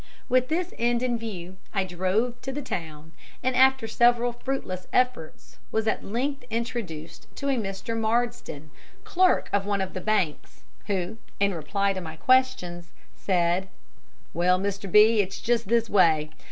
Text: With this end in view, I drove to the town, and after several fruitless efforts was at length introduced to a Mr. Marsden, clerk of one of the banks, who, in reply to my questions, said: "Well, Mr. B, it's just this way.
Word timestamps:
With 0.27 0.47
this 0.47 0.73
end 0.79 1.03
in 1.03 1.15
view, 1.19 1.57
I 1.75 1.83
drove 1.83 2.41
to 2.41 2.51
the 2.51 2.63
town, 2.63 3.11
and 3.43 3.55
after 3.55 3.87
several 3.87 4.31
fruitless 4.33 4.87
efforts 4.91 5.59
was 5.71 5.85
at 5.87 6.03
length 6.03 6.43
introduced 6.49 7.27
to 7.35 7.49
a 7.49 7.55
Mr. 7.55 7.95
Marsden, 7.95 8.71
clerk 9.03 9.47
of 9.53 9.67
one 9.67 9.79
of 9.79 9.93
the 9.93 10.01
banks, 10.01 10.61
who, 10.87 11.19
in 11.39 11.53
reply 11.53 11.93
to 11.93 12.01
my 12.01 12.15
questions, 12.15 12.89
said: 13.15 13.69
"Well, 14.33 14.59
Mr. 14.59 14.91
B, 14.91 15.19
it's 15.21 15.39
just 15.39 15.67
this 15.67 15.87
way. 15.87 16.31